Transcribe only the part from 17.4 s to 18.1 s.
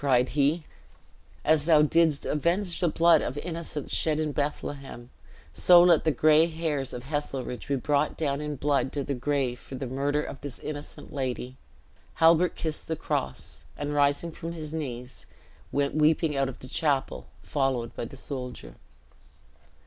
followed by